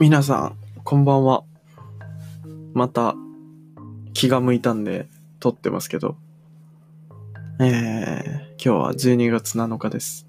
[0.00, 1.42] 皆さん、こんばんは。
[2.72, 3.16] また、
[4.14, 5.08] 気が向いたんで、
[5.40, 6.16] 撮ってますけど。
[7.58, 10.28] えー、今日は12月7日です。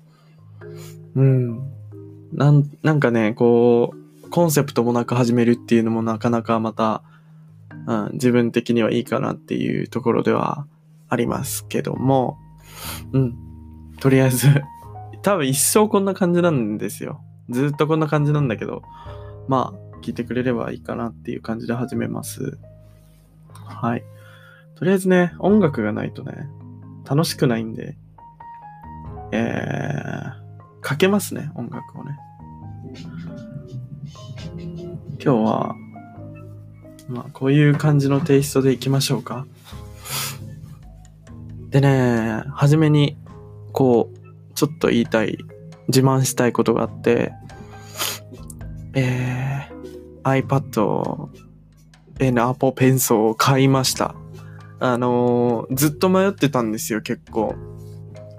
[1.14, 1.72] うん。
[2.34, 3.94] なん、なんかね、こ
[4.26, 7.04] う、コンセプトもなく始めるっていうのもなかなかまた、
[7.86, 10.66] うん、自分的にはいいかなっていうところでは
[11.10, 12.40] ありますけども、
[13.14, 13.36] うん。
[14.00, 14.48] とりあえず、
[15.22, 17.22] 多分一生こんな感じなんですよ。
[17.52, 18.82] ずっとこんな感じなんだけど、
[19.50, 22.60] まあ、聞いてくれればいいかなっていう感じで始めます。
[23.52, 24.04] はい。
[24.76, 26.48] とりあえずね、音楽がないとね、
[27.04, 27.98] 楽しくないんで、
[29.32, 32.20] えー、かけますね、音楽をね。
[35.14, 35.76] 今日は、
[37.08, 39.48] まあ、こういう感じのテイストでいきましょうか。
[41.72, 43.18] でね、はじめに、
[43.72, 45.40] こう、ちょっと言いたい、
[45.88, 47.34] 自慢したいことがあって、
[48.94, 51.30] えー、iPad
[52.20, 54.16] への Apple Pencil を買いました。
[54.80, 57.56] あのーずっと迷ってたんですよ、結構。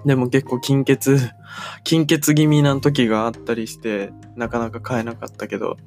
[0.05, 1.17] でも結構金欠、
[1.83, 5.77] 金欠気味な時があったりして、なかなか買えなかったけど、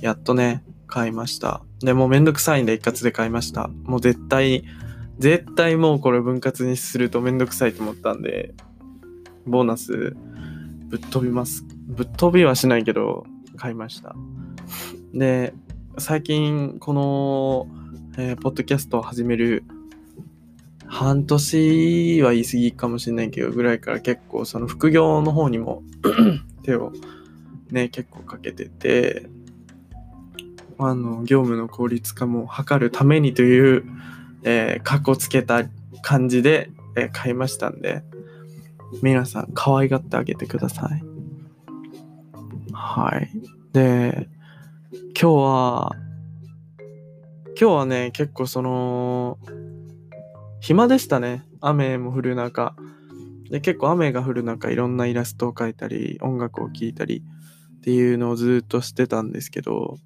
[0.00, 1.62] やっとね、買いました。
[1.80, 3.68] でもめんどくさいんで一括で買いました。
[3.84, 4.64] もう絶対、
[5.18, 8.54] 絶対もうこれ分割にするとめんどくさいと思ったんで、
[9.46, 10.16] ボーナス
[10.88, 11.64] ぶっ飛びます。
[11.86, 13.24] ぶっ飛びはしないけど、
[13.58, 14.14] 買いました。
[15.12, 15.52] で、
[15.98, 17.68] 最近この、
[18.16, 19.64] えーポッドキャストを始める
[20.88, 25.82] 半年は言い過ぎかもしれないけどぐらいから結構その副業の方にも
[26.64, 26.92] 手を
[27.70, 29.28] ね結構かけてて
[30.78, 33.84] あの業務の効率化も図るためにという、
[34.44, 35.64] えー、かっこつけた
[36.02, 38.02] 感じで、えー買いましたんで
[39.02, 41.07] 皆さん可愛がってあげてください
[42.98, 43.30] はい。
[43.72, 44.28] で
[44.92, 45.92] 今日は
[47.60, 49.38] 今日はね結構その
[50.60, 51.44] 暇でしたね。
[51.60, 52.74] 雨も降る中。
[53.50, 57.22] で結構雨が降る中いろんなイラストを描いたり音楽を聴いたり
[57.78, 59.96] っていうのをずっとしてたんですけど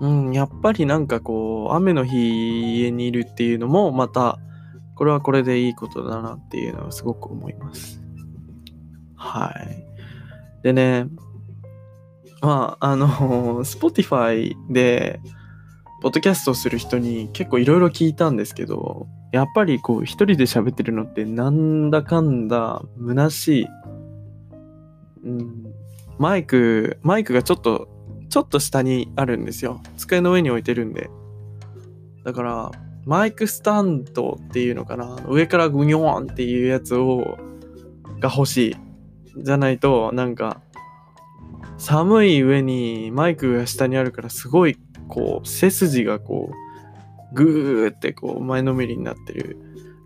[0.00, 4.38] うんやっぱりなんかこう雨の日家にいるっていうのもまた
[4.94, 8.00] これはこれでいいことだなっていうのはすごく思います。
[9.16, 10.62] はい。
[10.62, 11.06] でね
[12.40, 15.20] まああの Spotify で
[16.00, 23.66] ポッドキャストをする人に結構いろいろ聞いたんですけど、やっぱりこう一人で喋ってるのってなんだかんだ虚しい。
[25.22, 25.74] うん、
[26.18, 27.88] マイク、マイクがちょっと、
[28.28, 29.82] ちょっと下にあるんですよ。
[29.96, 31.10] 机の上に置いてるんで。
[32.24, 32.70] だから、
[33.04, 35.18] マイクスタンドっていうのかな。
[35.28, 37.38] 上からグニョーンっていうやつを、
[38.18, 38.76] が欲しい。
[39.42, 40.60] じゃないと、なんか、
[41.80, 44.76] 寒い上にマイクが下にあるからすごい
[45.08, 46.50] こう背筋がこ
[47.32, 49.56] うグーってこう前のめりになってる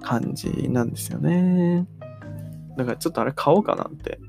[0.01, 1.87] 感じなんですよね。
[2.77, 4.21] だからちょっとあれ買おうかなって。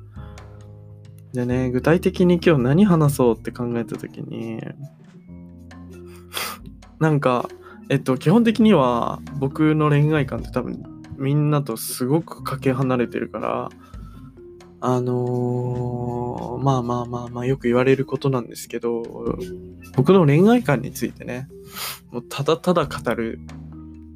[1.34, 4.60] でね具体的に今日何話そうって考えた時に
[7.00, 7.48] なんか
[7.90, 10.84] えっと基本的には僕の恋愛観って多分
[11.18, 13.70] みんなとすごくかけ離れてるから
[14.82, 19.04] あのーまあまあまあまあよく言われることなんですけど、
[19.96, 21.48] 僕の恋愛観についてね、
[22.12, 23.40] もうただただ語る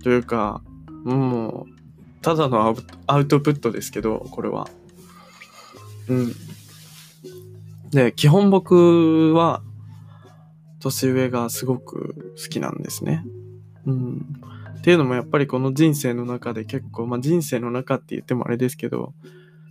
[0.04, 0.62] というか、
[1.04, 2.76] もう、ただの
[3.08, 4.68] アウトプットですけど、これは。
[6.08, 6.34] うん。
[7.92, 9.62] で、基本僕は、
[10.80, 13.24] 年上がすごく好きなんですね。
[13.86, 14.26] うん。
[14.78, 19.14] っていうのもやっぱりこの人生の中で結構、まあ人生の中って言ってもあれですけど、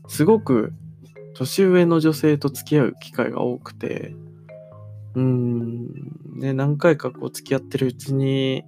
[0.08, 0.72] すごく
[1.34, 4.16] 年上の女性と付き合う機会が多くて、
[5.14, 5.86] うん、
[6.34, 8.64] ね、何回かこう付き合ってるうちに、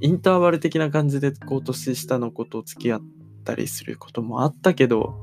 [0.00, 3.02] インターバル的な感じでこう年下の子と付き合っ
[3.44, 5.14] たりすることもあったけど、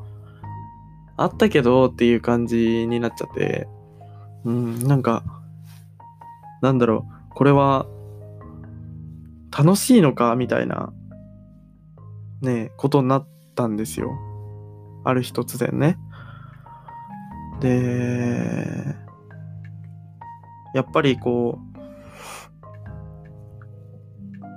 [1.18, 3.68] あったけどっていう感じになっちゃって、
[4.46, 5.24] うん、なんか、
[6.62, 7.86] なんだろう、これは
[9.56, 10.94] 楽しいのかみたいな、
[12.42, 14.12] ね、ことになったんですよ。
[15.04, 15.98] ある日突然ね。
[17.60, 18.96] で、
[20.74, 21.74] やっぱりこう、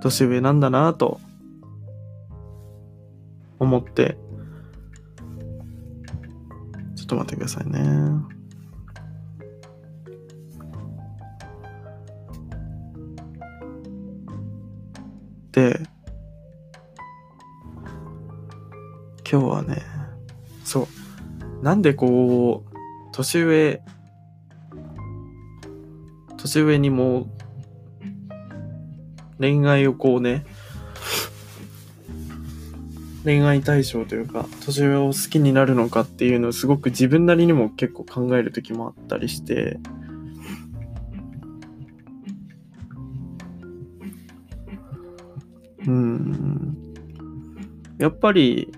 [0.02, 1.20] 年上なんだなと
[3.58, 4.16] 思って、
[6.94, 7.81] ちょっと待ってくださいね。
[15.52, 15.81] で、
[19.31, 19.95] 今日はね、
[20.66, 20.88] そ
[21.62, 21.64] う。
[21.64, 22.76] なんでこう、
[23.12, 23.80] 年上
[26.36, 27.28] 年上にも
[29.38, 30.44] 恋愛をこうね、
[33.24, 39.78] 恋愛対象というか、年上を好きになるのかっていうのをすごく自分なりにも結構考える時もあったりして、
[45.86, 46.76] うん。
[47.98, 48.72] やっぱり、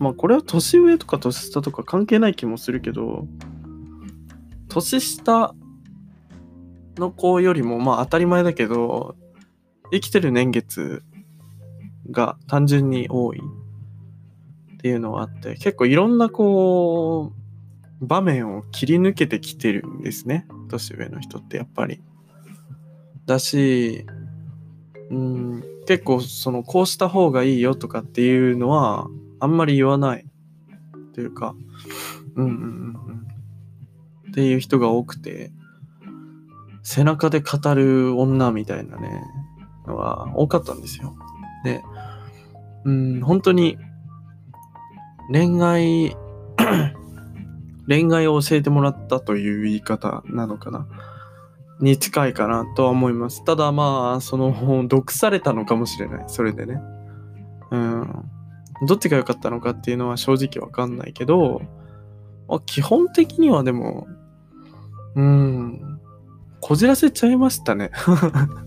[0.00, 3.28] まあこれは年上とか年下とか関係ない気もするけど、
[4.68, 5.54] 年下
[6.96, 9.14] の子よりもまあ当たり前だけど、
[9.92, 11.02] 生きてる年月
[12.10, 13.40] が単純に多い
[14.74, 17.32] っていうのはあって、結構いろんなこ
[18.00, 20.46] う、場面を切り抜けてきてるんですね。
[20.70, 22.00] 年上の人ってやっぱり。
[23.26, 24.06] だし、
[25.10, 29.08] うん、結構そのこうした方がいいよとかっていうのは
[29.40, 30.26] あんまり言わない
[31.14, 31.54] というか、
[32.36, 33.20] うんうんうん
[34.30, 35.50] っていう人が多くて、
[36.82, 39.22] 背中で語る女みたいなね、
[39.86, 41.14] のが多かったんですよ。
[41.64, 41.82] で、
[42.84, 43.76] うん、本当に
[45.32, 46.16] 恋愛
[47.88, 50.86] 恋愛を教えてもらったという言い方なのかな。
[51.80, 53.42] に近いかなとは思います。
[53.44, 56.24] ただまあ、その本、毒されたのかもしれない。
[56.26, 56.80] それでね。
[57.70, 58.30] うん。
[58.86, 61.62] どっちが良かったのかっていうのは正直わかんないけど、
[62.48, 64.08] まあ、基本的にはでも、
[65.14, 66.00] うん、
[66.60, 67.90] こじらせちゃいましたね。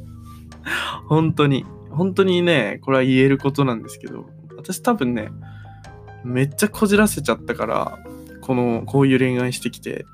[1.08, 1.66] 本当に。
[1.90, 4.26] 本当にね、これは言えることなんですけど、
[4.58, 5.30] 私多分ね、
[6.24, 8.00] めっちゃこじらせちゃったから、
[8.42, 10.06] この、こういう恋愛してきて、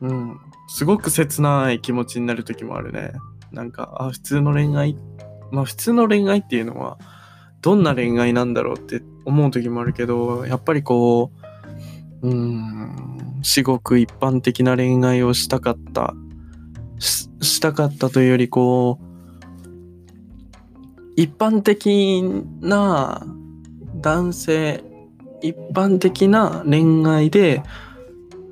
[0.00, 3.12] うん、すごく切ない気持ちになる時もあるね。
[3.50, 4.96] なんか、あ、普通の恋愛、
[5.50, 6.98] まあ普通の恋愛っていうのは、
[7.62, 11.30] どんな恋愛なんだろうって思う時もあるけど、やっぱりこ
[12.22, 16.14] う、うん、至極一般的な恋愛をしたかった
[16.98, 19.04] し、たかったというよりこう、
[21.16, 22.22] 一般的
[22.60, 23.24] な
[23.96, 24.82] 男性、
[25.40, 27.62] 一般的な恋愛で、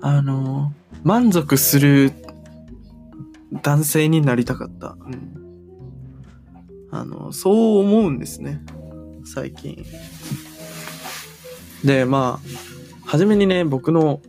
[0.00, 0.72] あの、
[1.02, 2.12] 満足する
[3.62, 4.96] 男性になりたかった。
[5.00, 5.32] うん、
[6.92, 8.62] あの、そう思うんですね。
[9.24, 9.84] 最近。
[11.84, 14.20] で、まあ、初めにね、僕の、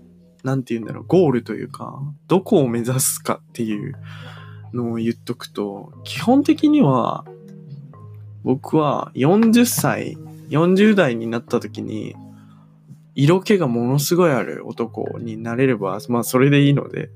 [0.44, 3.96] なんて言うんだろう、ゴールというか、どこを目指すかっていう
[4.74, 7.26] のを言っとくと、基本的には、
[8.44, 10.18] 僕は40歳、
[10.50, 12.16] 40代になった時に、
[13.14, 17.10] 色気がものすごいある男になれれば、まあそれでいいので、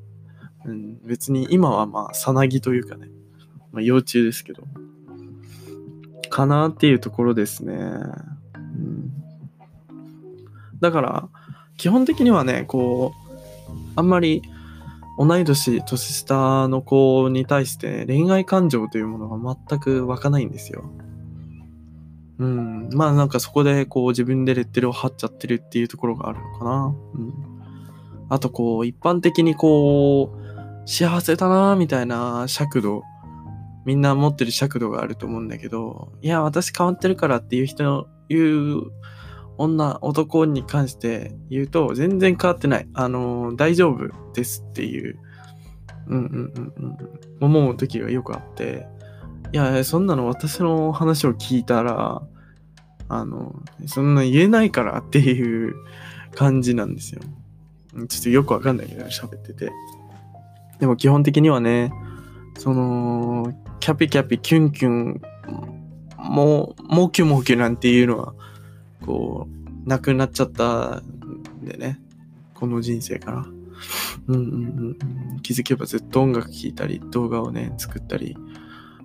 [0.65, 3.07] うん、別に今はまあさなぎというかね、
[3.71, 4.63] まあ幼虫ですけど、
[6.35, 7.73] かなっていうところですね。
[7.73, 9.09] うん、
[10.81, 11.29] だから、
[11.77, 14.41] 基本的にはね、こう、あんまり
[15.17, 20.83] 同い年、年下の子に対して恋愛感情というものが全く湧かないんですよ。
[22.39, 22.89] うん。
[22.91, 26.95] まあなんかそこでこう自分でレッテルを貼っちゃってるっていうところがあるのかな。
[27.13, 27.33] うん。
[28.27, 33.03] あとこう一般的にこう幸せだなみたいな尺度、
[33.85, 38.91] みんな持ってる尺度があると思うんだけど、いや私変わってるからっていう人の言う
[39.57, 42.87] 女、男に関して言うと全然変わってない。
[42.93, 45.17] あの、大丈夫ですっていう、
[46.07, 46.97] うんうんうんうん、
[47.39, 48.87] 思う時がよくあって、
[49.53, 52.21] いや、そんなの私の話を聞いたら、
[53.07, 53.55] あの、
[53.85, 55.75] そんな言えないからっていう
[56.33, 57.21] 感じなんですよ。
[58.09, 59.71] ちょっとよくわかんないけど、喋ってて。
[60.79, 61.93] でも基本的にはね、
[62.57, 65.21] その、キャピキャピキュンキュン、
[66.17, 68.33] もう、もキュもキュなんていうのは、
[69.05, 72.01] こう、なくなっちゃったんでね、
[72.53, 73.45] この人生から。
[74.27, 78.35] うんうんうん、気づけばずっと音楽聴いたり、動画をね、作ったり、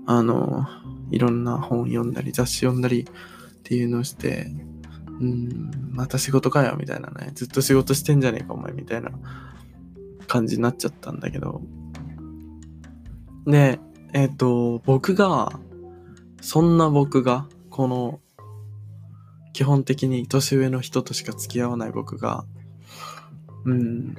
[0.06, 0.66] あの、
[1.10, 3.06] いろんな本読んだり、雑誌読んだりっ
[3.62, 4.46] ていうのをして、
[5.20, 7.32] うん、また仕事かよ、みたいなね。
[7.34, 9.10] ずっと仕事してんじゃねえか、お前、みたいな
[10.26, 11.60] 感じになっちゃったんだけど。
[13.46, 13.80] で、
[14.12, 15.52] えっ、ー、と、僕が、
[16.40, 18.20] そんな僕が、この、
[19.52, 22.44] 基本的に年上の人としか付き合わない僕が、
[23.64, 24.14] うん、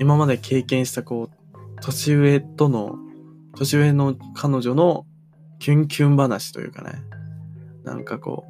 [0.00, 2.98] 今まで経験したこう、年上との
[3.56, 5.06] 年上の彼女の
[5.58, 7.02] キュンキュン話というかね、
[7.84, 8.46] なんかこ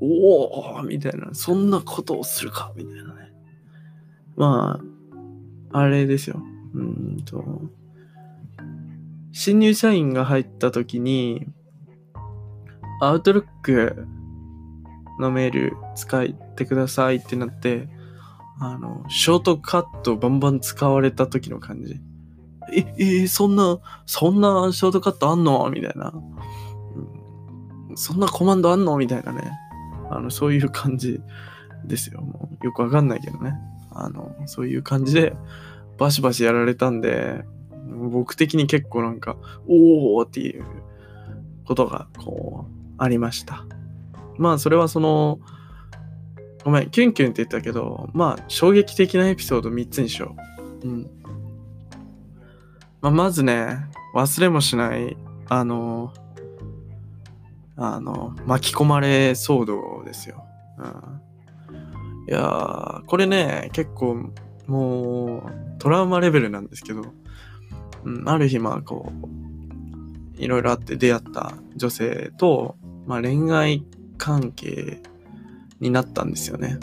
[0.00, 3.32] う、おおみたいな、そんなことをするかみたいなね。
[4.36, 4.80] ま
[5.72, 6.42] あ、あれですよ。
[6.74, 7.62] うんと、
[9.32, 11.46] 新入社員が入った時に、
[13.00, 14.06] アウトルック
[15.18, 17.88] のメール使ってくださいってなって、
[18.60, 22.00] あの、ショートカットバンバン使われた時の感じ。
[22.72, 25.68] え、え、そんな、そんなショートカットあんの？
[25.70, 26.12] みたいな、
[27.88, 27.96] うん。
[27.96, 28.96] そんなコマンドあんの？
[28.98, 29.50] みたいなね。
[30.10, 31.20] あの、そういう感じ
[31.84, 32.20] ですよ。
[32.20, 33.54] もうよくわかんないけどね。
[33.90, 35.34] あの、そういう感じで、
[35.98, 37.44] バシバシやられたんで、
[38.10, 39.36] 僕的に結構なんか、
[39.68, 40.64] おーっていう
[41.64, 43.64] ことが、こう、ありました。
[44.38, 45.40] まあ、それはその、
[46.64, 50.36] ごめん、キュンキュンって言ったけど、まあ、衝撃的なエピソード3つにしよ
[50.82, 50.88] う。
[50.88, 51.10] うん。
[53.00, 55.16] まあ、まずね、忘れもしない、
[55.48, 56.12] あの、
[57.76, 60.44] あの、巻き込まれ騒動ですよ。
[60.78, 61.22] うん。
[62.28, 64.32] いやー、これね、結構、
[64.68, 67.02] もう、トラウマレベルなんですけど、
[68.04, 69.12] うん、ある日、まあ、こ
[70.38, 73.84] う、いろいろあって出会った女性と、まあ、恋愛
[74.18, 75.00] 関係
[75.80, 76.78] になったんですよね。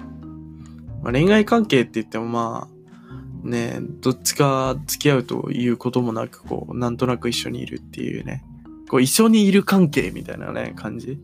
[1.02, 8.44] まあ、恋愛関係って言ってもまあ、ね、どっちか付き合うということもなく、こう、なんとなく一緒にいるっていうね、
[8.90, 11.20] こう、一緒にいる関係みたいなね、感じ。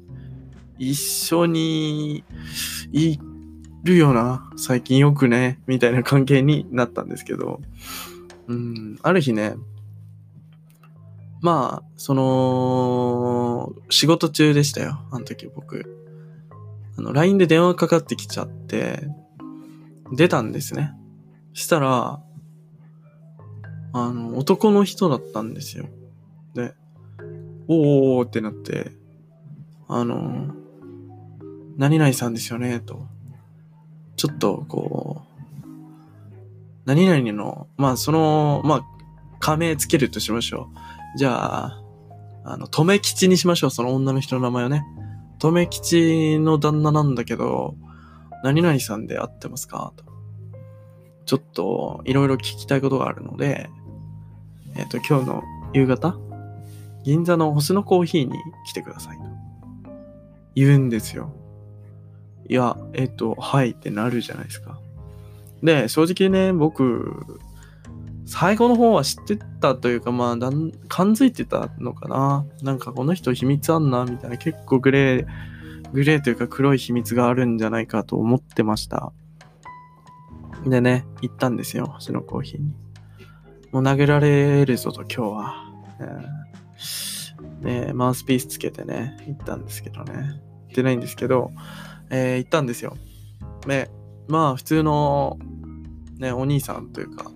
[0.78, 2.24] 一緒に
[2.92, 3.20] い
[3.84, 7.62] るよな、最近よくね、みたいな関係になったんですけど、
[8.48, 9.56] うん、ある日ね、
[11.42, 15.86] まあ、その、仕事中でしたよ、あの時僕。
[16.98, 19.08] あの、LINE で電話かかってきちゃって、
[20.12, 20.94] 出たんですね。
[21.54, 22.22] したら、
[23.94, 25.86] あの、男の人だったんですよ。
[26.54, 26.74] で、
[27.68, 28.92] おーおーってなって、
[29.88, 30.54] あの、
[31.78, 33.08] 何々さんですよね、と。
[34.16, 35.36] ちょっと、こう、
[36.86, 38.86] 何々の、まあ、その、まあ、
[39.40, 40.85] 仮名つけるとしましょう。
[41.16, 41.82] じゃあ、
[42.44, 44.86] あの、留吉にしましょう、その女の人の名前をね。
[45.40, 47.76] 留吉の旦那なんだけど、
[48.44, 49.94] 何々さんで会ってますか？
[49.96, 50.06] と。
[51.26, 53.70] ちょっと、いろいろ聞きたいことがあるので、
[54.76, 55.44] えっ、ー、と、今日の
[55.74, 56.18] 夕方、
[57.04, 59.24] 銀座の星のコーヒーに来てくださいと。
[60.54, 61.34] 言うんですよ。
[62.48, 64.80] いや、えっ、ー、と、はいってなるじゃないですか。
[65.64, 67.40] で、正直ね、僕、
[68.26, 72.46] 最後の方は知ってたというか、まあ、だん感づいてたのかな。
[72.64, 79.14] なんかこの人秘密あんな、みたいな、結構グレー、グレーというか黒い秘密があるんじゃないかと思ってました。
[80.66, 82.74] でね、行ったんですよ、星のコーヒーに。
[83.72, 85.66] もう投げられるぞと、今日は。
[87.62, 90.14] で、マウスピースつけてね、行ったんですけどね。
[90.68, 91.52] 行ってないんですけど、
[92.10, 92.98] えー、行ったんですよ。
[93.68, 93.92] で、
[94.28, 95.38] まあ、普通の、
[96.18, 97.32] ね、お兄さんというか、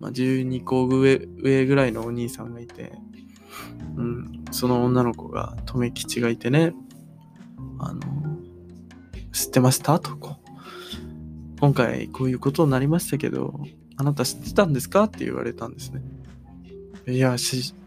[0.00, 2.92] まあ、12個上上ぐらいのお兄さんがいて、
[3.96, 6.74] うん、その女の子が、留吉がいてね、
[7.78, 8.00] あの、
[9.32, 10.00] 知ってました？
[10.00, 10.36] とこ
[11.60, 13.60] 今回こういうことになりましたけど、
[13.96, 15.04] あなた知ってたんですか？
[15.04, 16.02] って言われたんですね。
[17.06, 17.36] いや、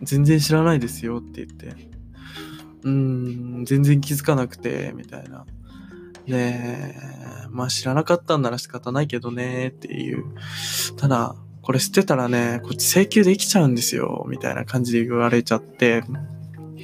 [0.02, 1.76] 全然知らないですよって言って、
[2.84, 5.46] うん、全然気づかなくて、みたいな。
[6.28, 6.96] で、
[7.50, 10.26] まあ知らなかったんなら仕方ないけどねっていう。
[10.98, 16.04] ただ、これ捨てたらね、こっち請求できちゃうんですよ、みたいな感じで言われちゃって、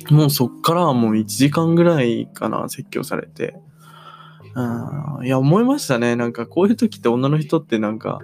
[0.09, 3.55] もうそっからはもう1時間ぐらいかな、説教されて。
[4.55, 6.15] うん、いや、思いましたね。
[6.15, 8.19] なんかこういう時って女の人ってなんか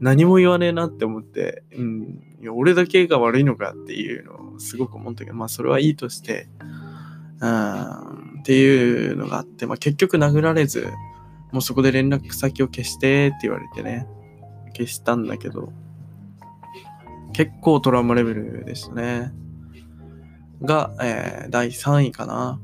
[0.00, 6.48] 何も言わねえなって思って、うん、いや俺だけが悪いのかっていうのをすごく思ったけど、まあそれはいいとして、
[7.40, 10.88] うん、っていうのがあって、まあ結局殴られず、
[11.52, 14.06] もうそこで連絡先を消してって言われてね、
[14.76, 15.72] 消したんだけど、
[17.40, 19.32] 結構トラウマレベルでしたね。
[20.60, 22.60] が、えー、第3位かな。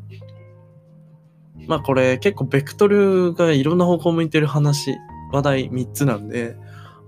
[1.67, 4.95] まあこれ結構ベクトルがいろんな方向向いてる話、
[5.33, 6.59] 話題3つなんで、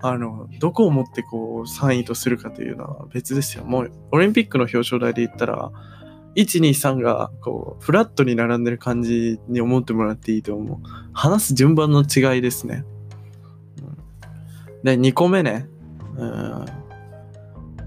[0.00, 3.64] あの、どこをもってこう3位とするかというのは別ですよ。
[3.64, 5.70] もうオリンピックの表彰台で言ったら、
[6.36, 10.78] 1、2、3がこうフラットに並んでる感じに思ってもらっていいと思う。
[11.12, 12.86] 話す順番の違いですね。
[14.82, 15.66] で、2個目ね。
[16.16, 16.77] うん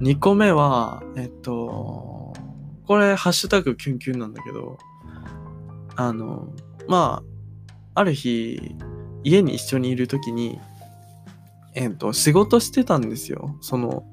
[0.01, 2.33] 2個目は、えっと、
[2.87, 4.79] これ、ハッシュタグキュンキュンなんだけど、
[5.95, 6.49] あの、
[6.87, 7.21] ま
[7.93, 8.75] あ、ある日、
[9.23, 10.59] 家に一緒にいるときに、
[11.75, 13.55] えっと、仕事してたんですよ。
[13.61, 14.03] その、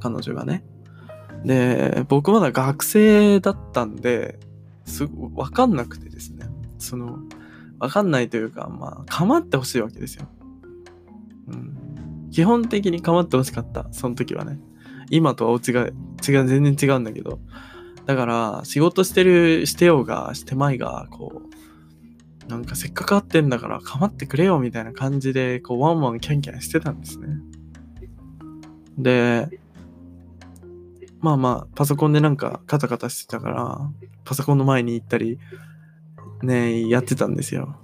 [0.00, 0.62] 彼女がね。
[1.44, 4.38] で、僕まだ学生だったんで、
[4.84, 6.46] すごわかんなくてですね。
[6.78, 7.18] その、
[7.78, 10.28] わかんないというか、まあ、構ってほしいわけですよ。
[11.48, 12.28] うん。
[12.30, 13.88] 基本的に構ってほしかった。
[13.90, 14.58] その時はね。
[15.10, 15.94] 今とは違う、
[16.26, 17.40] 違う、全然違うんだけど。
[18.06, 21.42] だから、仕事してる、してようが、してまいが、こ
[22.46, 27.28] う、なんかせっかく会ってんだから構ってくれよみたいな感じで、こう、ワンワンキャンキャンしてたんですね。
[28.98, 29.60] で、
[31.20, 33.78] まあまあ、パソコンでなんかカタカタしてたから、
[34.24, 35.38] パソコンの前に行ったり、
[36.42, 37.76] ね、やってたんですよ。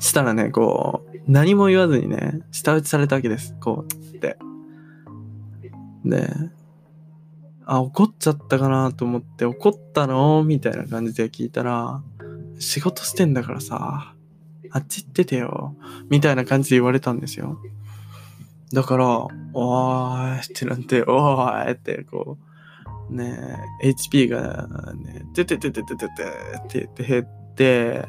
[0.00, 3.54] したらね、こう、何も言わずにね、舌打ちされたわけです。
[3.60, 4.38] こう、って。
[6.04, 6.32] で、
[7.64, 10.42] あ、怒っちゃったかなと思って、怒ったの？
[10.44, 12.02] みたいな感じで聞いたら、
[12.58, 14.14] 仕事してんだからさ、
[14.70, 15.76] あっち行っててよ。
[16.08, 17.58] みたいな感じで言われたんですよ。
[18.72, 19.08] だから、
[19.52, 22.38] おーいってなって、おーいって、こ
[23.10, 26.14] う、ね、HP がね、ててててててて
[26.64, 28.06] ってって減って、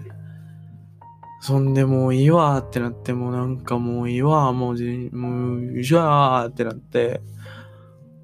[1.41, 7.19] そんでもういいわってなって、もうなんかもういいわ、もうじ、もういいわーってなって、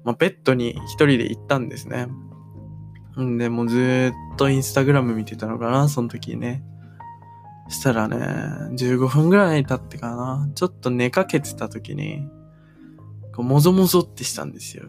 [0.04, 2.08] まあ、ベッドに一人で行ったんですね。
[3.20, 6.62] んで、もうずっとインスタグラム見てたのかな、その時ね。
[7.68, 8.16] したらね、
[8.76, 12.28] 15分ぐらい経ってかな、ちょっと寝かけてた時に、
[13.34, 14.84] こう、もぞもぞってしたんですよ。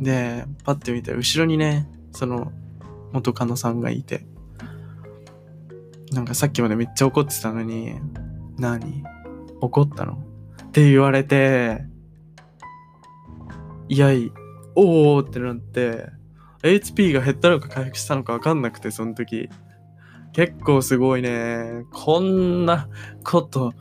[0.00, 2.52] で、パッて見たら後ろにね、その、
[3.12, 4.26] 元カノさんがいて、
[6.12, 7.94] なんかさっきまでめっちゃ怒ってたのに、
[8.58, 9.04] 何？
[9.60, 10.22] 怒ったの？
[10.62, 11.84] って言われて、
[13.88, 14.32] いやい、
[14.74, 16.10] おーってなって、
[16.62, 19.48] HP が減ったのか回復したのかわかんなくて、その時。
[20.32, 21.84] 結構すごいね。
[21.92, 22.88] こんな
[23.24, 23.72] こと、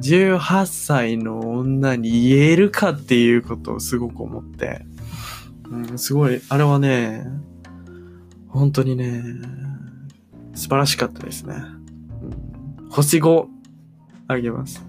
[0.00, 4.84] 18歳の女に言えるかっていうことをすごく思って。
[5.70, 7.26] うん、すごい、あれはね、
[8.48, 9.22] 本当にね、
[10.54, 11.54] 素晴らしかったですね。
[12.78, 13.46] うん、星5
[14.26, 14.84] あげます。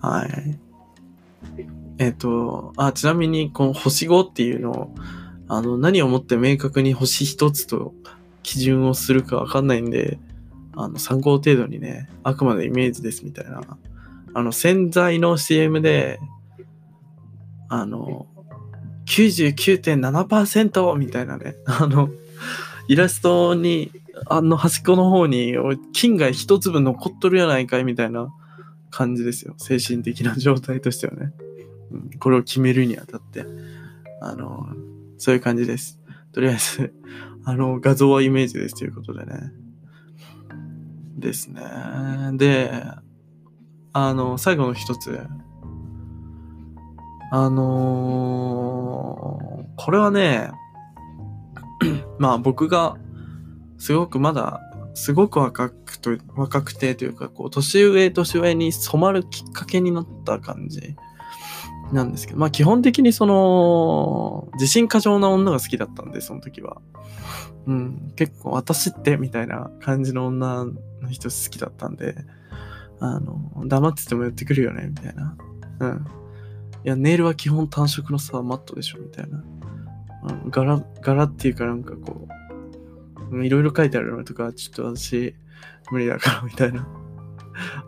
[0.00, 0.65] はい。
[1.98, 4.94] えっ、と、あ、ちなみに、この星5っていうのを、
[5.48, 7.94] あの、何をもって明確に星一つと
[8.42, 10.18] 基準をするかわかんないんで、
[10.74, 13.60] あの、参考程度にね、あくまでイメージですみたいな。
[14.34, 16.20] あの、洗剤の CM で、
[17.68, 18.26] あの、
[19.06, 22.10] 99.7%みたいなね、 あの、
[22.88, 23.90] イラストに、
[24.28, 25.54] あの端っこの方に、
[25.92, 28.32] 金が一粒残っとるやないかいみたいな
[28.90, 29.54] 感じですよ。
[29.58, 31.32] 精神的な状態としてはね。
[32.18, 33.44] これを決めるにあたって。
[34.20, 34.66] あの、
[35.18, 36.00] そういう感じです。
[36.32, 36.94] とりあえず、
[37.44, 39.52] あの、画像はイメージですということでね。
[41.18, 41.62] ですね。
[42.34, 42.84] で、
[43.92, 45.20] あの、最後の一つ。
[47.32, 50.50] あのーこれはね、
[52.18, 52.96] まあ僕が、
[53.78, 54.60] すごくまだ、
[54.94, 60.96] すごく若くと、若くてというか、こう、年上、年上に染まるきっかけになった感じ
[61.92, 66.80] なんですけど、まあ基本的にその、自信過剰な女が好きだったんで、その時は。
[67.66, 70.72] うん、結構私ってみたいな感じの女の
[71.10, 72.14] 人好きだったんで、
[73.00, 75.36] あの、黙ってても寄ってくるよね、みたいな。
[75.80, 76.06] うん。
[76.84, 79.42] いや、ネイルは基本単色のさ、マットでしょ、みたいな。
[80.22, 82.28] あの柄、柄っていうかなんかこ
[83.32, 85.34] う、いろいろ書いてあるのとか、ちょっと私、
[85.90, 86.86] 無理だから、みたいな。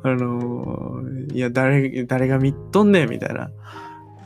[0.02, 3.50] あのーいや、誰、誰が見っとんねん、みたいな。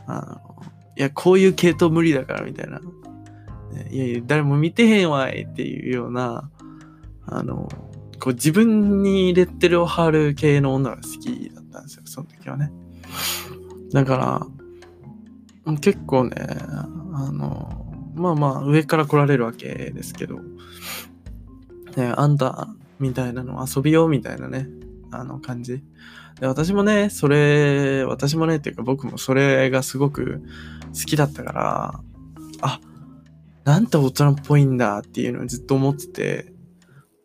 [0.07, 0.63] あの、
[0.97, 2.81] いや、こういう系統無理だから、みたいな。
[3.91, 6.51] いやいや、誰も見てへんわいっていうような、
[7.27, 7.69] あの、
[8.21, 12.71] こう自分にレッテルを貼る系の女が好きだったんですよ、その時はね。
[13.93, 14.47] だか
[15.65, 20.41] ら、結構ね、あの、まあまあ、上から来られるわけですけど、
[21.97, 24.69] ね、あんたみたいなの遊びようみたいなね、
[25.11, 25.83] あの感じ。
[26.41, 30.43] で私もね、それ、私もね、っていうか僕もそれがすごく
[30.95, 32.01] 好きだったから、
[32.61, 32.81] あ、
[33.65, 36.53] なんて大人っぽいんだっていうのをずっと思ってて、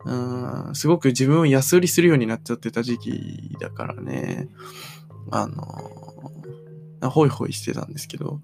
[0.05, 4.49] うん、すごく自分を安売りするようになっちゃってた時期だからね、
[5.31, 8.41] あの、ホイホイしてたんですけど、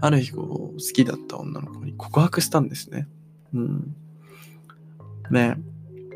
[0.00, 3.08] ある日こう、好きだった女の子に告白したんですね。
[3.54, 3.96] うん。
[5.30, 5.56] ね、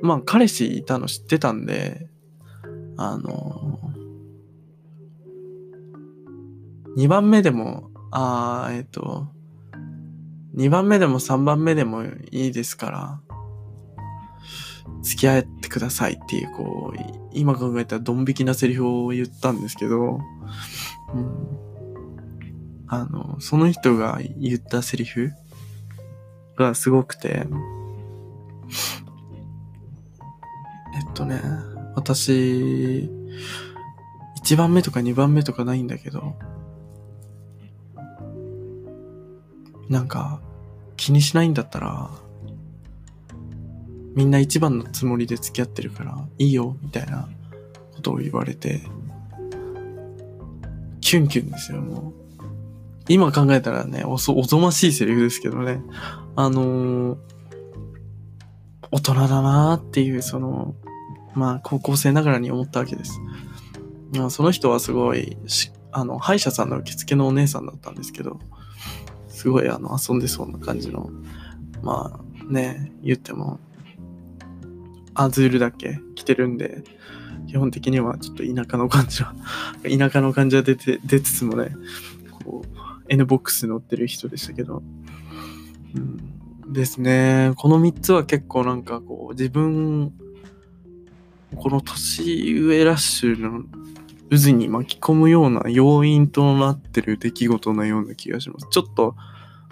[0.02, 2.08] まあ彼氏いたの知ってたんで、
[2.96, 3.78] あの、
[6.96, 9.28] 2番目でも、あーえっ、と、
[10.56, 13.20] 2番目でも3番目でもいいですから、
[15.02, 16.98] 付き合ってくださいっていう、こう、
[17.32, 20.20] 今考えたらドン引きなセリフを言ったんですけど、
[21.14, 21.62] うん、
[22.86, 25.32] あの、その人が言ったセリフ
[26.56, 27.46] がすごくて、
[30.94, 31.40] えっとね、
[31.94, 33.10] 私、
[34.42, 36.34] 1番目とか2番目とかないんだけど、
[39.88, 40.40] なんか、
[40.96, 42.10] 気にしないんだったら、
[44.14, 47.28] みんな一番のつもりで付き合ってるから、いいよ、みたいな
[47.94, 48.82] ことを言われて、
[51.00, 52.22] キュンキュンですよ、もう。
[53.08, 55.82] 今考えたらね、おそ、おぞましいセリフですけどね。
[56.36, 57.18] あのー、
[58.90, 60.74] 大人だなーっていう、その、
[61.34, 63.20] まあ、高校生ながらに思ったわけです。
[64.14, 65.36] まあ、その人はすごい、
[65.90, 68.38] あの、歯医者さんの受付のお姉さんだったんですけど、
[69.28, 71.10] すごいあの、遊んでそうな感じの、
[71.82, 73.58] まあ、ね、言っても、
[75.14, 76.84] アズールだけ着てるんで、
[77.46, 79.34] 基本的にはちょっと田舎の感じは、
[79.82, 81.76] 田舎の感じは出て、出つつもね、
[82.44, 84.82] こう、N ボックス乗ってる人でしたけど、
[85.94, 85.98] う
[86.68, 87.52] ん、ですね。
[87.56, 90.12] この3つは結構なんかこう、自分、
[91.56, 93.64] この年上ラッシュの
[94.30, 98.66] 渦に巻き込むような要因となってる出来事のような気がします。
[98.70, 99.14] ちょっと、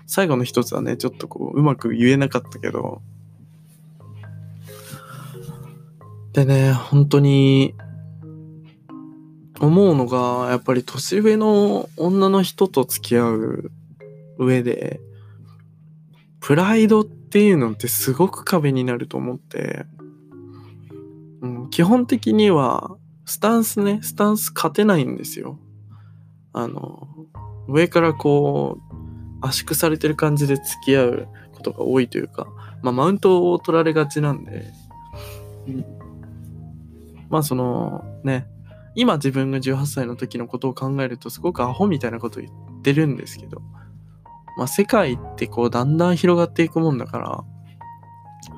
[0.06, 3.00] 最後の一つはね、ちょっとこう、うまく言えなかったけど、
[6.32, 7.74] でね、本当に、
[9.60, 13.70] 思うのが、やっぱり年上の女の人と付き合う
[14.38, 15.00] 上で、
[16.40, 19.84] プライドっていうのってすごく壁になると思って、
[21.70, 25.58] 基本的には、スタンスね、スタンス勝てないんですよ。
[26.52, 27.08] あの、
[27.68, 28.78] 上からこ
[29.42, 32.46] う、圧縮されてる感じで付き合うことが多いというか、
[32.82, 34.66] まあ、マウントを取られがちなんで、
[35.68, 35.84] うん、
[37.28, 38.46] まあ、その、ね、
[38.94, 43.60] 今自分が18歳の時のことを考えるとすごくアホみたいなこと言ってるんですけど、
[44.56, 47.44] まあ、世界ってこうだんだん広がっていくもんだから、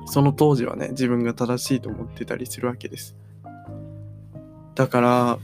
[0.05, 3.15] その当時はね、自分が正しいと思ってたりするわけです。
[4.75, 5.39] だから、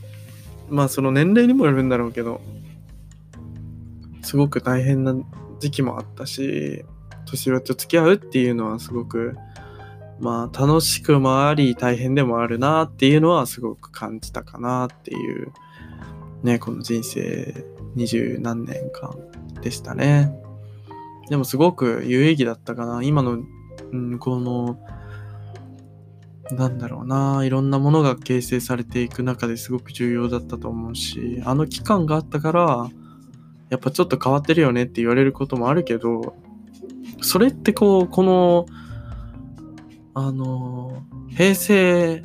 [0.69, 2.41] まあその年齢にもよるんだろうけど、
[4.21, 5.15] すごく大変な
[5.59, 6.85] 時期もあったし、
[7.25, 9.35] 年上と付き合うっていうのはすごく、
[10.19, 15.51] まあ楽しくもあり大変でもあるなっていうのはすごく感じたかなっていう、
[16.43, 19.15] ね、この人生二十何年間
[19.61, 20.31] でしたね。
[21.29, 23.03] でもすごく有意義だったかな。
[23.03, 23.39] 今の、
[23.91, 24.79] うん、この、
[26.51, 32.89] なんだろうな、いろんなものが形成されていく中ですごく重要だったと思うし、あの期間があったから、
[33.69, 36.35] やっぱちょっと変わってるよねって言われることもあるけど、
[37.21, 38.65] それってこう、この、
[40.15, 42.23] あの、平成、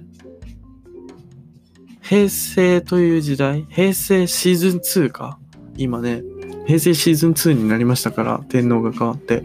[2.01, 5.39] 平成という時代、平成シーズン2か
[5.77, 6.23] 今ね、
[6.67, 9.43] 平成シーズン2になりましたから、天皇が変わって。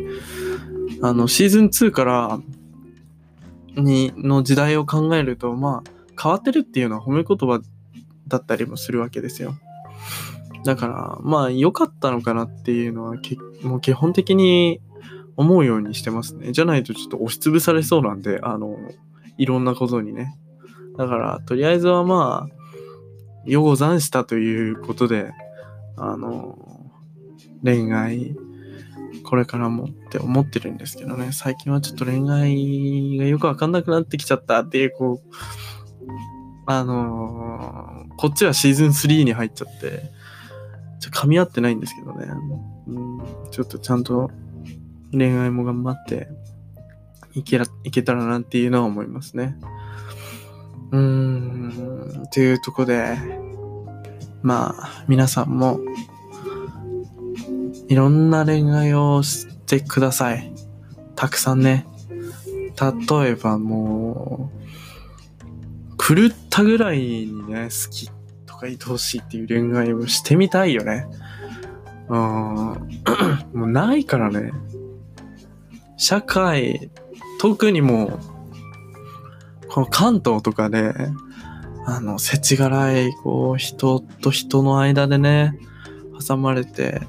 [1.01, 2.39] あの、シーズン2から
[3.75, 7.61] に、の時代を考えると、まあ、変わってるっていうのは褒め言葉
[8.27, 9.55] だったりもするわけですよ。
[10.65, 13.15] だから、まあ、良かったのかなっていうのは、
[13.63, 14.81] もう基本的に
[15.37, 16.51] 思うようにしてますね。
[16.51, 18.77] じゃないとちょっと押しつぶされそうなんで、あの、
[19.37, 20.37] いろんなことにね。
[20.97, 22.55] だから、とりあえずはまあ、
[23.45, 25.31] 予後残したということで、
[25.95, 26.57] あの、
[27.63, 28.35] 恋愛、
[29.29, 35.33] これからもって思ってるんですけどね、最近はちょっと恋愛がよくわかんなくなってきちゃったっていう、こう、
[36.65, 40.09] あのー、こっちはシーズン3に入っちゃって、
[40.99, 42.25] ちょ噛み合ってないんですけどね、
[42.87, 43.19] うん、
[43.51, 44.31] ちょっとちゃんと
[45.11, 46.27] 恋愛も頑張って
[47.35, 49.55] いけら、いけたらなっていうのは思いますね。
[50.91, 53.15] うーん、というとこで、
[54.41, 55.79] まあ、皆さんも、
[57.89, 60.53] いろんな恋愛をしてください。
[61.15, 61.87] たくさんね。
[62.79, 68.11] 例えばもう、狂ったぐらいにね、好き
[68.45, 71.07] とか愛おしいっていう恋愛をしてみたいよね。
[72.09, 72.17] うん。
[72.17, 72.77] も
[73.53, 74.51] うないからね。
[75.97, 76.91] 社会、
[77.39, 78.19] 特にもう、
[79.67, 80.93] この関東とかで、
[81.87, 85.57] あの、世知辛い、こう、人と人の間でね、
[86.25, 87.01] 挟まれて、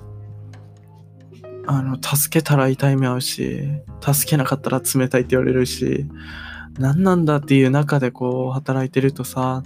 [1.66, 3.62] あの、助けたら痛い目合うし、
[4.00, 6.06] 助けなかったら冷たいって言われるし、
[6.78, 9.62] 何なんだっていう中でこう働いてるとさ、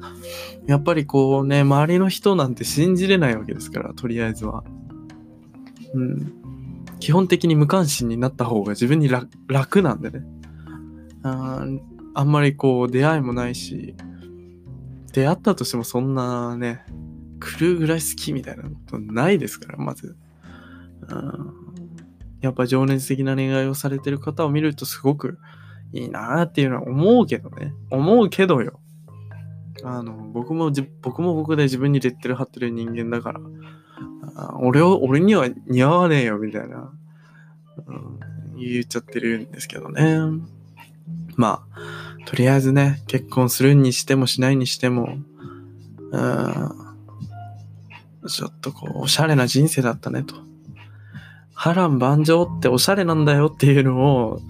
[0.67, 4.65] やっぱりこうね、周りの人なんて信じれないわけですから、とりあえずは。
[5.95, 6.33] うん。
[7.01, 9.09] 基本的に無関心になった方が自分に
[9.49, 10.25] 楽なんでね。
[11.23, 11.67] あ
[12.15, 13.95] あんまりこう出会いもないし、
[15.13, 16.85] 出会ったとしてもそんなね、
[17.41, 20.17] 来るぐらい好きみたいなことないですから、まず。
[22.45, 25.39] やっぱ情熱的な恋愛をされてる方を見るとすごく
[25.95, 27.73] いいなっていうのは思うけどね。
[27.91, 28.81] 思うけどよ。
[29.83, 33.41] あの、僕も僕も僕で自分にレッテル貼ってる人間だから、
[34.61, 36.93] 俺を、俺には似合わねえよみたいな、
[37.87, 38.21] うん、
[38.59, 40.19] 言っちゃってるんですけどね。
[41.37, 45.17] まあ、とりあえずね、結婚するにしてもしないにしても、
[46.13, 46.71] うん、
[48.29, 50.35] ちょっとこう、おしゃれな人生だったねと。
[51.55, 54.45] 波乱万丈っておしゃれなんだよっていうのを、うん、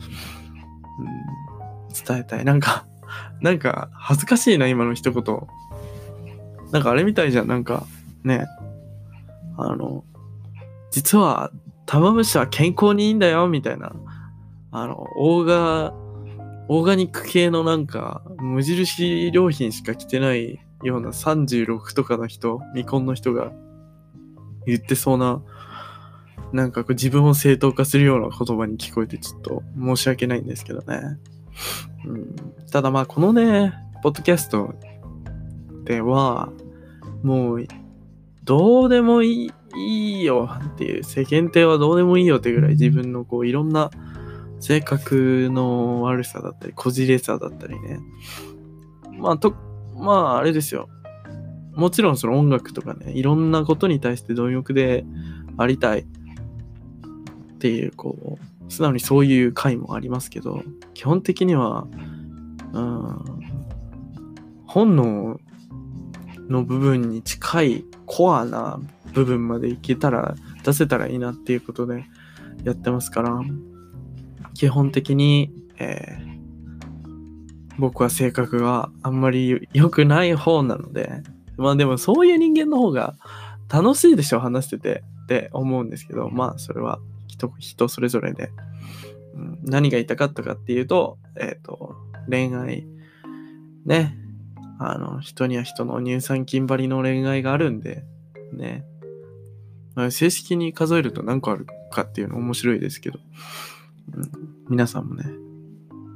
[2.07, 2.45] 伝えたい。
[2.45, 2.87] なんか、
[3.41, 5.25] なんか恥ずかしいな、今の一言。
[6.73, 7.87] なんかあれみたいじゃん、なんか、
[8.25, 8.47] ね。
[9.57, 10.05] あの、
[10.91, 11.51] 実は
[11.87, 13.93] 玉虫は健康にいいんだよ、みたいな。
[14.73, 15.93] あの、オーガ、
[16.69, 23.53] オーガニック系のなんか、無印良品しか着てないような36とかの人、未婚の人が
[24.67, 25.43] 言ってそうな、
[26.55, 31.19] なんかこう自分を正当化するような言葉に聞こえてちょっと申し訳ないんですけどね。
[32.07, 32.37] うん、
[32.71, 34.73] ただまあこのね、ポッドキャスト
[35.85, 36.53] では、
[37.25, 37.67] もう、
[38.45, 43.91] どうでもいいいいよっていう、世間体はどうでもいいよってぐらい自分のこういろんな
[44.61, 47.99] 性格の悪さだったり、こじれさだったりね。
[49.19, 49.57] まあ、と、
[49.97, 50.89] まあ、あれですよ。
[51.75, 55.05] もちろんその音楽とかね、いろんなことに対して貪欲で
[55.57, 56.07] ありたい
[57.65, 61.87] っていう、こう、素直にそういう回もありますけど、基本的には、
[62.75, 63.25] うん、
[64.67, 65.41] 本能
[66.51, 68.79] の部分に近いコアな
[69.15, 72.05] 部分までいけたら、出せたらいいなっていうことで
[72.65, 73.41] やってますから、
[74.53, 77.07] 基本的に、えー、
[77.79, 81.23] 僕は性格があんまり良くない方なので、
[81.57, 83.15] まあでもそういう人間の方が
[83.73, 86.99] 楽しいでしょ、話しててって思うんですけど、まあそれは。
[87.35, 88.51] 人人それぞれで、
[89.35, 91.97] うん、何が言いたかったかっていうと、えっ、ー、と、
[92.29, 92.87] 恋愛、
[93.85, 94.17] ね、
[94.79, 98.05] あの、人には人の乳酸菌張りの恋愛があるんで、
[98.53, 98.85] ね、
[100.11, 103.19] 正式に数えると何個あるかっていうの面白いですけど、
[104.13, 104.31] うん、
[104.69, 105.25] 皆さんもね、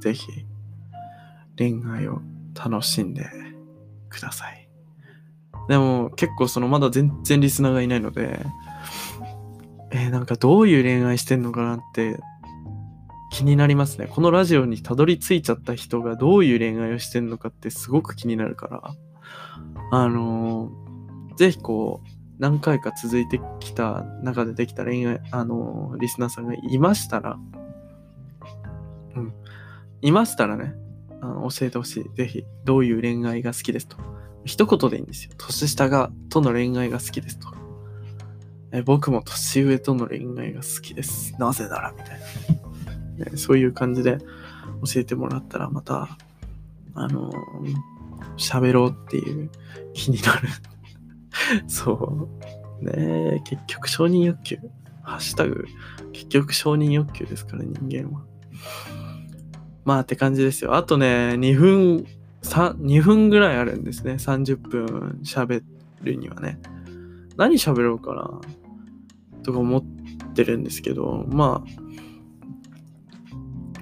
[0.00, 0.26] ぜひ
[1.56, 2.20] 恋愛を
[2.54, 3.26] 楽しんで
[4.08, 4.68] ください。
[5.68, 8.44] でも結構そのまだ全然リスナーがいないので、
[9.90, 12.18] えー、なんかどういう恋愛してんのかなって
[13.30, 14.06] 気になりますね。
[14.06, 18.94] このラジオにたどり着いちゃった人がどういう恋愛をしてんのかってすごく気になるから、
[19.90, 27.38] あのー、ぜひこう、何回か続いてきた中でできた恋愛、あのー、リスナーさんがいましたら、
[29.16, 29.32] うん、
[30.02, 30.74] いましたらね、
[31.20, 32.04] あの教えてほしい。
[32.14, 33.96] ぜひ、どういう恋愛が好きですと。
[34.44, 35.32] 一言でいいんですよ。
[35.36, 37.57] 年下が、との恋愛が好きですと。
[38.72, 41.34] え僕も年上との恋愛が好きです。
[41.38, 42.20] なぜならみたい
[43.18, 43.36] な、ね。
[43.36, 44.18] そういう感じで
[44.84, 46.16] 教えてもらったらまた、
[46.94, 47.32] あの
[48.36, 49.50] 喋、ろうっていう
[49.94, 50.48] 気になる
[51.66, 52.28] そ
[52.80, 52.84] う。
[52.84, 54.58] ね結局承認欲求。
[55.02, 55.64] ハッシュタグ、
[56.12, 58.24] 結局承認欲求ですから、人間は。
[59.84, 60.74] まあって感じですよ。
[60.74, 62.06] あとね、2分、
[62.42, 64.12] 2分ぐらいあるんですね。
[64.12, 65.62] 30分喋
[66.02, 66.60] るにはね。
[67.38, 68.57] 何喋ろうかな
[69.48, 69.82] とか思っ
[70.34, 71.68] てるんですけど、まあ、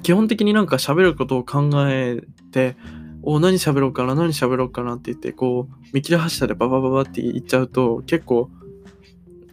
[0.02, 2.76] 基本的になんか喋ることを考えて、
[3.24, 8.48] お、何喋ろうかな、何喋ろうかなって言って、こう、見切り発車でババババって言っちゃうと、結構、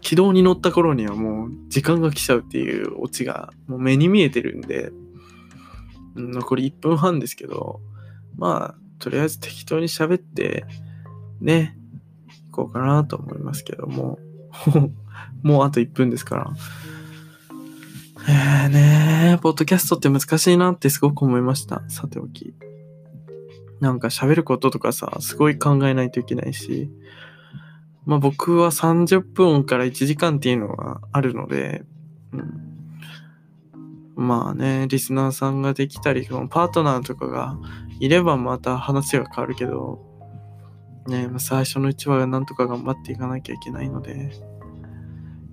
[0.02, 4.92] 軌道に乗った頃にはもう時間が来ちゃうっていうオチがもう目に見えてるんで、
[6.16, 7.82] 残り1分半ですけど、
[8.38, 10.64] まあ、とりあえず適当に喋って、
[11.42, 11.76] ね、
[12.52, 14.20] 行こうかなと思いますけども、
[15.44, 16.52] もうあと1分ですから。
[18.28, 21.82] えーねポッドキャストって難しいなってすごく思いました。
[21.90, 22.54] さておき。
[23.82, 26.90] なんか喋ることとかさ、すごい考えないといけないし、
[28.06, 31.84] まあ僕は30分から1時間っていうのがあるので、
[32.32, 32.96] うん、
[34.16, 37.58] まあね、リスナーさんができたり、パートナーとかが
[38.00, 40.00] いればまた話が変わるけど、
[41.08, 44.32] ね、最初の1話がなんとか頑張っていかなきゃいけないので、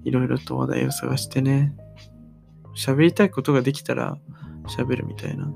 [0.04, 1.74] いろいろと話題を探してね、
[2.76, 4.16] 喋りたいことができたら
[4.66, 5.52] 喋るみたいな。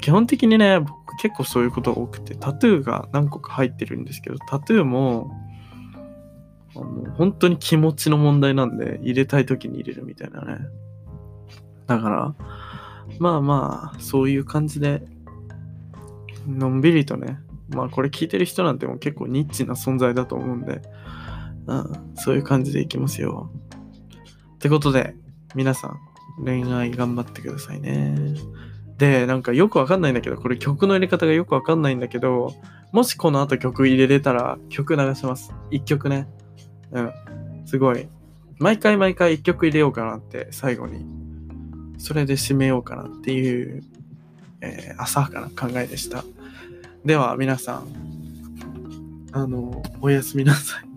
[0.00, 5.30] 基本的にね、僕結構そういうことが多くて、タトゥーが何個か入ってるんですけど、タトゥーも、
[6.74, 10.58] あの本当に気持ちの問題なんで、入れたい時に入れるみたいなね。
[11.86, 12.34] だから、
[13.18, 15.02] まあまあ、そういう感じで、
[16.46, 17.38] のんびりとね、
[17.74, 20.82] まあこれ聞いてる人なんても結構ニッチな存在だと思うんで、
[21.66, 23.50] うん、そういう感じでいきますよ。
[24.54, 25.14] ってことで、
[25.54, 25.98] 皆さん、
[26.44, 28.16] 恋愛頑張ってくださいね。
[28.96, 32.54] で、なんかよくわかんないんだけど、これ曲の入れ方がよくわかんないんだけど、
[32.92, 35.52] もしこの後曲入れれたら曲流します。
[35.70, 36.28] 一曲ね。
[36.92, 37.12] うん。
[37.66, 38.06] すごい。
[38.58, 41.04] 毎回毎回一曲入れようかなって最後に。
[41.98, 43.82] それで締めようかなっていう、
[44.60, 46.24] えー、浅はかな考えでした。
[47.04, 47.88] では皆さん、
[49.32, 50.91] あの、おやすみなさい。